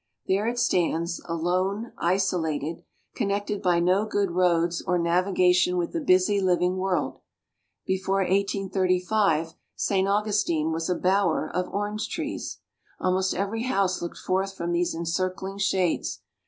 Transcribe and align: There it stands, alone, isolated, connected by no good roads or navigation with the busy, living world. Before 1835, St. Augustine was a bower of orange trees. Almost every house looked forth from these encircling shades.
There 0.27 0.47
it 0.47 0.57
stands, 0.57 1.21
alone, 1.25 1.91
isolated, 1.99 2.83
connected 3.13 3.61
by 3.61 3.79
no 3.79 4.03
good 4.07 4.31
roads 4.31 4.81
or 4.81 4.97
navigation 4.97 5.77
with 5.77 5.91
the 5.91 6.01
busy, 6.01 6.41
living 6.41 6.77
world. 6.77 7.19
Before 7.85 8.21
1835, 8.23 9.53
St. 9.75 10.07
Augustine 10.07 10.71
was 10.71 10.89
a 10.89 10.95
bower 10.95 11.47
of 11.47 11.71
orange 11.71 12.09
trees. 12.09 12.61
Almost 12.99 13.35
every 13.35 13.61
house 13.61 14.01
looked 14.01 14.17
forth 14.17 14.55
from 14.57 14.71
these 14.71 14.95
encircling 14.95 15.59
shades. 15.59 16.21